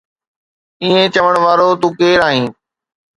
[0.81, 2.45] ائين چوڻ وارو تون ڪير آهين؟